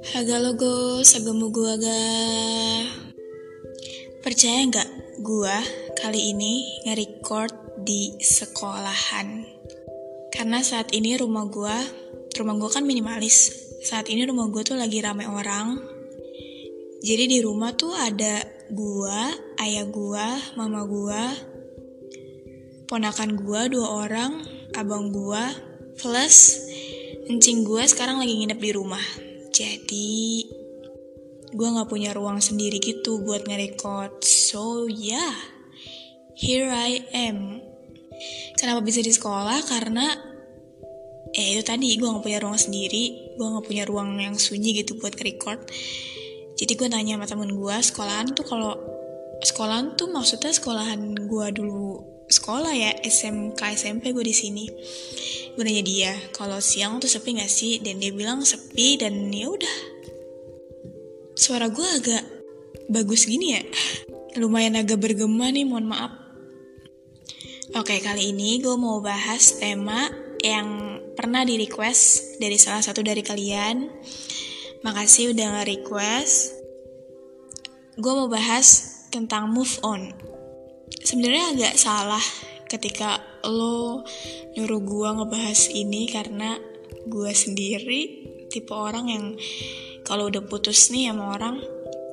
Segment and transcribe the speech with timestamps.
[0.00, 2.00] Haga logo sagemu gua ga
[4.24, 5.60] Percaya nggak gua
[6.00, 9.44] kali ini nge-record di sekolahan?
[10.32, 11.76] Karena saat ini rumah gua
[12.32, 13.52] Rumah gua kan minimalis.
[13.84, 15.76] Saat ini rumah gua tuh lagi rame orang.
[17.04, 18.40] Jadi di rumah tuh ada
[18.72, 19.28] gua,
[19.60, 21.28] ayah gua, mama gua
[22.88, 24.32] Ponakan gua dua orang,
[24.80, 25.52] abang gua
[26.00, 26.56] Plus
[27.28, 30.46] encing gua sekarang lagi nginep di rumah jadi,
[31.50, 34.22] gue gak punya ruang sendiri gitu buat nge-record.
[34.22, 35.34] So, yeah,
[36.38, 37.60] here I am.
[38.56, 39.60] Kenapa bisa di sekolah?
[39.66, 40.06] Karena,
[41.34, 43.34] eh itu tadi, gue gak punya ruang sendiri.
[43.34, 45.66] Gue gak punya ruang yang sunyi gitu buat nge-record.
[46.60, 48.76] Jadi gue nanya sama temen gue, sekolahan tuh kalau
[49.40, 54.64] sekolahan tuh maksudnya sekolahan gue dulu sekolah ya SMK SMP gue di sini.
[55.58, 57.82] Gue nanya dia kalau siang tuh sepi gak sih?
[57.82, 59.78] Dan dia bilang sepi dan ya udah.
[61.34, 62.22] Suara gue agak
[62.86, 63.62] bagus gini ya.
[64.38, 66.14] Lumayan agak bergema nih mohon maaf.
[67.74, 70.10] Oke kali ini gue mau bahas tema
[70.42, 73.90] yang pernah di request dari salah satu dari kalian.
[74.80, 76.56] Makasih udah nge-request.
[78.00, 78.66] Gue mau bahas
[79.12, 80.08] tentang move on.
[80.98, 82.24] Sebenarnya agak salah
[82.66, 84.06] ketika lo
[84.54, 86.58] nyuruh gue ngebahas ini karena
[87.06, 88.00] gue sendiri
[88.50, 89.24] tipe orang yang
[90.02, 91.62] kalau udah putus nih sama orang,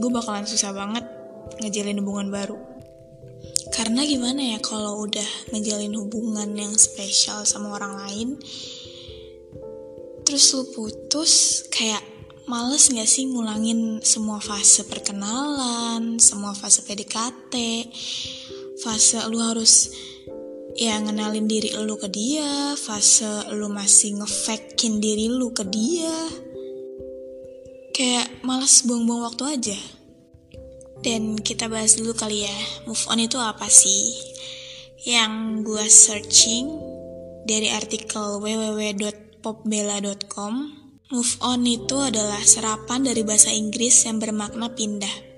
[0.00, 1.04] gue bakalan susah banget
[1.60, 2.56] ngejalin hubungan baru.
[3.72, 8.28] Karena gimana ya kalau udah ngejalin hubungan yang spesial sama orang lain,
[10.24, 12.00] terus lo putus kayak
[12.48, 17.54] males gak sih ngulangin semua fase perkenalan, semua fase PDKT,
[18.82, 19.94] fase lu harus
[20.74, 26.10] ya ngenalin diri lu ke dia, fase lu masih ngefakein diri lu ke dia.
[27.94, 29.78] Kayak males buang-buang waktu aja.
[31.02, 32.54] Dan kita bahas dulu kali ya,
[32.86, 34.14] move on itu apa sih?
[35.02, 35.32] Yang
[35.66, 36.78] gue searching
[37.46, 40.82] dari artikel www.popbella.com
[41.12, 45.31] Move on itu adalah serapan dari bahasa Inggris yang bermakna pindah.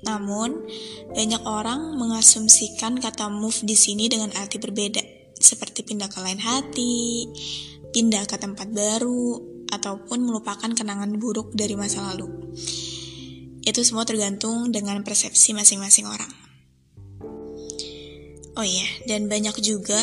[0.00, 0.64] Namun,
[1.12, 5.00] banyak orang mengasumsikan kata move di sini dengan arti berbeda,
[5.36, 7.28] seperti pindah ke lain hati,
[7.92, 12.26] pindah ke tempat baru, ataupun melupakan kenangan buruk dari masa lalu.
[13.60, 16.32] Itu semua tergantung dengan persepsi masing-masing orang.
[18.58, 20.00] Oh iya, dan banyak juga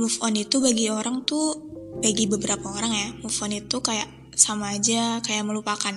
[0.00, 1.58] move on itu bagi orang tuh,
[2.00, 5.94] bagi beberapa orang ya, move on itu kayak sama aja kayak melupakan.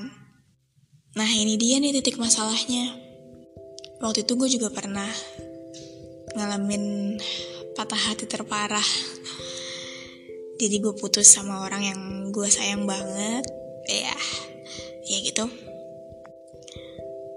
[1.17, 3.06] Nah ini dia nih titik masalahnya.
[3.97, 5.09] Waktu itu gue juga pernah
[6.37, 7.17] ngalamin
[7.73, 8.89] patah hati terparah.
[10.57, 12.01] Jadi gue putus sama orang yang
[12.33, 13.45] gue sayang banget.
[13.89, 14.17] Ya,
[15.05, 15.45] ya gitu.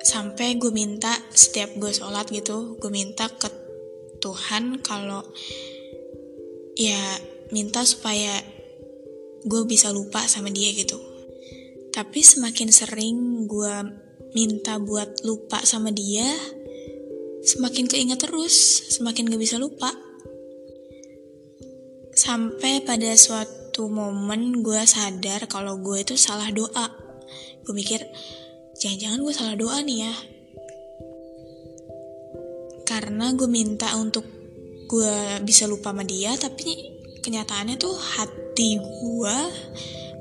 [0.00, 3.48] Sampai gue minta setiap gue sholat gitu, gue minta ke
[4.20, 5.24] Tuhan kalau
[6.76, 7.00] ya
[7.52, 8.40] minta supaya
[9.44, 10.96] gue bisa lupa sama dia gitu.
[11.92, 13.16] Tapi semakin sering
[13.48, 13.74] gue
[14.34, 16.26] minta buat lupa sama dia,
[17.42, 18.54] semakin keinget terus,
[18.94, 19.90] semakin gak bisa lupa.
[22.14, 26.86] Sampai pada suatu momen gue sadar kalau gue itu salah doa.
[27.64, 28.04] Gue mikir,
[28.78, 30.14] jangan-jangan gue salah doa nih ya.
[32.86, 34.26] Karena gue minta untuk
[34.90, 39.36] gue bisa lupa sama dia, tapi kenyataannya tuh hati gue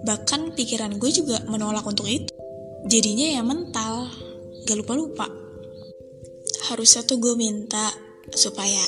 [0.03, 2.38] bahkan pikiran gue juga menolak untuk itu
[2.85, 4.07] jadinya ya mental.
[4.63, 5.25] Gak lupa-lupa.
[6.69, 7.89] Harusnya tuh gue minta
[8.31, 8.83] supaya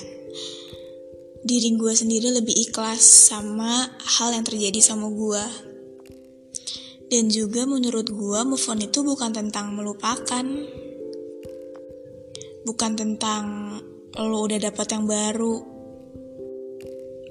[1.42, 5.72] diri gue sendiri lebih ikhlas sama hal yang terjadi sama gue
[7.12, 10.48] dan juga menurut gue move on itu bukan tentang melupakan.
[12.64, 13.44] Bukan tentang
[14.16, 15.60] lo udah dapat yang baru.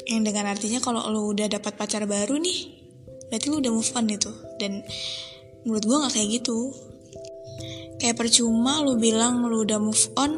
[0.04, 2.76] Yang dengan artinya kalau lo udah dapat pacar baru nih
[3.32, 4.32] berarti lo udah move on itu.
[4.60, 4.84] Dan
[5.66, 6.58] menurut gue nggak kayak gitu.
[8.00, 10.32] Kayak percuma lo bilang lo udah move on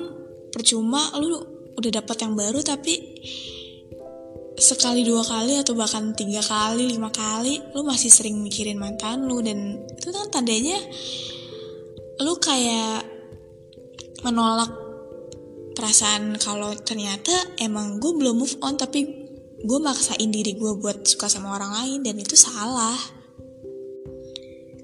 [0.52, 2.94] percuma lo udah dapat yang baru tapi
[4.60, 9.40] sekali dua kali atau bahkan tiga kali lima kali lu masih sering mikirin mantan lu
[9.40, 10.76] dan itu kan tandanya
[12.20, 13.02] lu kayak
[14.22, 14.70] menolak
[15.72, 19.08] perasaan kalau ternyata emang gue belum move on tapi
[19.62, 22.94] gue maksain diri gue buat suka sama orang lain dan itu salah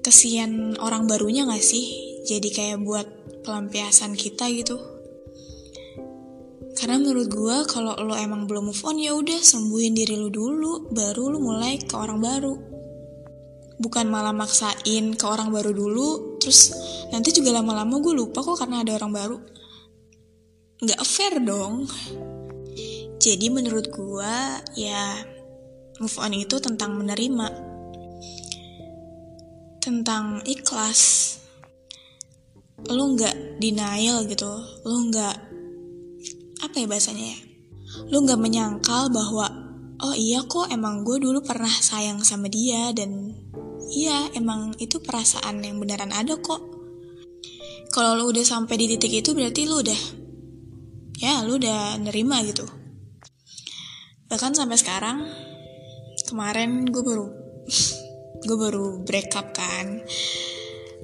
[0.09, 3.07] kesian orang barunya gak sih jadi kayak buat
[3.45, 4.99] pelampiasan kita gitu
[6.79, 10.87] karena menurut gue kalau lo emang belum move on ya udah sembuhin diri lo dulu,
[10.95, 12.55] baru lo mulai ke orang baru.
[13.83, 16.71] Bukan malah maksain ke orang baru dulu, terus
[17.11, 19.37] nanti juga lama-lama gue lupa kok karena ada orang baru.
[20.79, 21.83] Nggak fair dong.
[23.19, 24.35] Jadi menurut gue
[24.79, 25.19] ya
[25.99, 27.68] move on itu tentang menerima.
[29.89, 31.01] Tentang ikhlas.
[32.93, 34.53] Lo nggak denial gitu,
[34.85, 35.49] lo nggak
[36.59, 37.39] apa ya bahasanya ya
[38.11, 39.49] lu nggak menyangkal bahwa
[40.03, 43.33] oh iya kok emang gue dulu pernah sayang sama dia dan
[43.89, 46.61] iya emang itu perasaan yang beneran ada kok
[47.89, 50.01] kalau lu udah sampai di titik itu berarti lu udah
[51.19, 52.67] ya lu udah nerima gitu
[54.29, 55.25] bahkan sampai sekarang
[56.29, 57.27] kemarin gue baru
[58.43, 60.03] gue baru break up kan.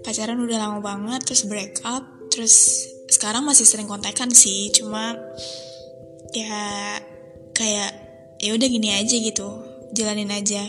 [0.06, 4.70] Pacaran udah lama banget terus break up terus sekarang masih sering kontekan sih.
[4.72, 5.16] Cuma
[6.36, 7.00] ya
[7.56, 7.92] kayak
[8.44, 9.48] ya udah gini aja gitu
[9.96, 10.64] jalanin aja.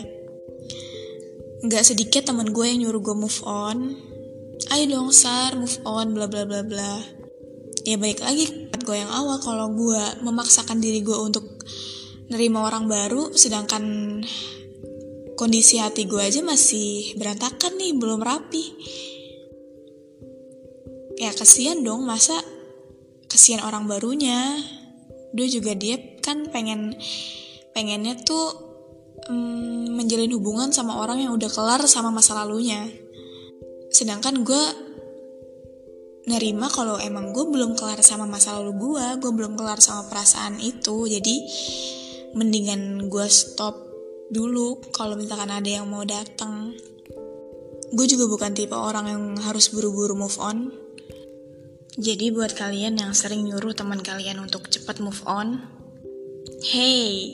[1.63, 3.97] Nggak sedikit teman gue yang nyuruh gue move on.
[4.73, 7.03] Ayo dong sar move on bla bla bla bla.
[7.87, 9.39] Ya baik lagi gue yang awal.
[9.43, 11.43] Kalau gue memaksakan diri gue untuk
[12.27, 13.83] nerima orang baru sedangkan
[15.37, 18.65] kondisi hati gue aja masih berantakan nih belum rapi.
[21.21, 22.33] Ya kasihan dong masa
[23.29, 24.57] kasihan orang barunya.
[25.37, 26.97] Dia juga dia kan pengen
[27.77, 28.49] pengennya tuh
[29.29, 32.89] mm, menjalin hubungan sama orang yang udah kelar sama masa lalunya.
[33.93, 34.63] Sedangkan gue
[36.27, 40.57] nerima kalau emang gue belum kelar sama masa lalu gue gue belum kelar sama perasaan
[40.57, 41.05] itu.
[41.05, 41.45] Jadi
[42.33, 43.86] mendingan gue stop
[44.27, 46.75] dulu kalau misalkan ada yang mau datang
[47.87, 50.87] gue juga bukan tipe orang yang harus buru-buru move on
[51.97, 55.65] jadi buat kalian yang sering nyuruh teman kalian untuk cepat move on,
[56.61, 57.33] hey,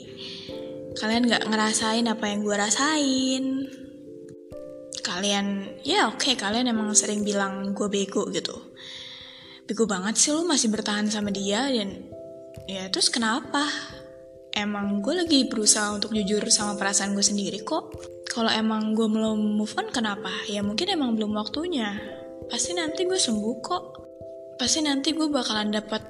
[0.96, 3.44] kalian gak ngerasain apa yang gue rasain.
[5.04, 8.56] Kalian, ya oke, okay, kalian emang sering bilang gue bego gitu.
[9.68, 12.08] Bego banget sih lu masih bertahan sama dia dan
[12.64, 13.68] ya terus kenapa?
[14.54, 17.90] Emang gue lagi berusaha untuk jujur sama perasaan gue sendiri kok.
[18.30, 20.30] Kalau emang gue belum move on kenapa?
[20.46, 21.98] Ya mungkin emang belum waktunya.
[22.46, 23.84] Pasti nanti gue sembuh kok
[24.54, 26.02] pasti nanti gue bakalan dapet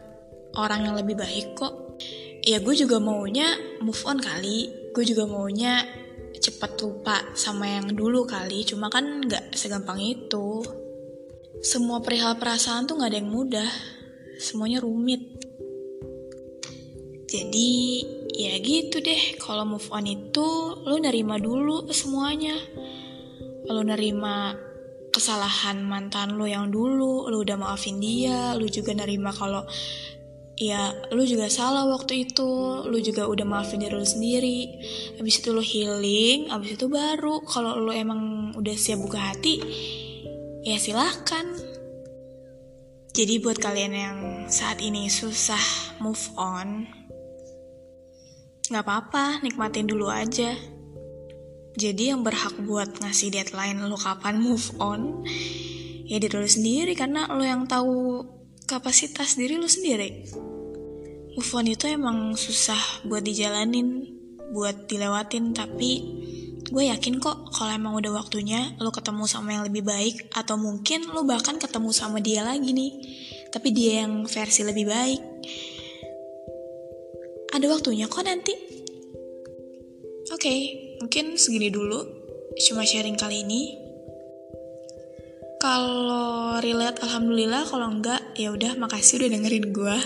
[0.57, 1.99] orang yang lebih baik kok.
[2.45, 5.81] Ya gue juga maunya move on kali, gue juga maunya
[6.37, 10.61] cepet lupa sama yang dulu kali, cuma kan gak segampang itu.
[11.65, 13.71] Semua perihal perasaan tuh gak ada yang mudah,
[14.37, 15.25] semuanya rumit.
[17.33, 20.47] Jadi ya gitu deh, kalau move on itu
[20.83, 22.59] lo nerima dulu semuanya.
[23.71, 24.59] Lo nerima
[25.15, 29.63] kesalahan mantan lo yang dulu, lo udah maafin dia, lo juga nerima kalau
[30.59, 34.59] ya lo juga salah waktu itu, lo juga udah maafin diri lo sendiri.
[35.23, 39.63] Habis itu lo healing, habis itu baru kalau lo emang udah siap buka hati,
[40.67, 41.47] ya silahkan.
[43.15, 44.19] Jadi buat kalian yang
[44.51, 45.63] saat ini susah
[46.03, 46.83] move on,
[48.75, 50.51] nggak apa-apa, nikmatin dulu aja.
[51.79, 55.23] Jadi yang berhak buat ngasih deadline lo kapan move on
[56.11, 58.27] ya diri lo sendiri karena lo yang tahu
[58.67, 60.27] kapasitas diri lo sendiri.
[61.39, 64.11] Move on itu emang susah buat dijalanin,
[64.51, 66.03] buat dilewatin tapi
[66.67, 71.07] gue yakin kok kalau emang udah waktunya lo ketemu sama yang lebih baik atau mungkin
[71.15, 72.91] lo bahkan ketemu sama dia lagi nih
[73.55, 75.23] tapi dia yang versi lebih baik
[77.55, 78.51] ada waktunya kok nanti.
[80.35, 80.61] Oke okay,
[80.99, 82.03] mungkin segini dulu.
[82.59, 83.79] Cuma sharing kali ini.
[85.63, 87.63] Kalau relate alhamdulillah.
[87.71, 89.97] Kalau enggak ya udah makasih udah dengerin gue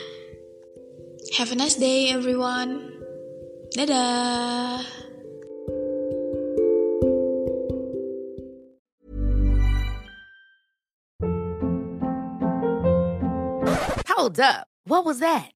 [1.40, 2.92] have a nice day everyone.
[3.72, 4.84] Dadah.
[14.12, 14.68] Hold up.
[14.84, 15.56] What was that